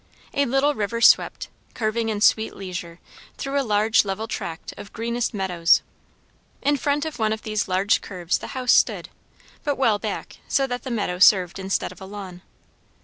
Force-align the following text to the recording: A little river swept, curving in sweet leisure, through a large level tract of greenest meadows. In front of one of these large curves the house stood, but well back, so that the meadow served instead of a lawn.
A 0.33 0.45
little 0.45 0.73
river 0.73 0.99
swept, 0.99 1.47
curving 1.75 2.09
in 2.09 2.21
sweet 2.21 2.55
leisure, 2.55 2.99
through 3.37 3.61
a 3.61 3.61
large 3.61 4.03
level 4.03 4.27
tract 4.27 4.73
of 4.75 4.91
greenest 4.91 5.31
meadows. 5.31 5.83
In 6.63 6.75
front 6.75 7.05
of 7.05 7.19
one 7.19 7.31
of 7.31 7.43
these 7.43 7.67
large 7.67 8.01
curves 8.01 8.39
the 8.39 8.47
house 8.57 8.71
stood, 8.71 9.09
but 9.63 9.77
well 9.77 9.99
back, 9.99 10.37
so 10.47 10.65
that 10.65 10.81
the 10.81 10.89
meadow 10.89 11.19
served 11.19 11.59
instead 11.59 11.91
of 11.91 12.01
a 12.01 12.05
lawn. 12.05 12.41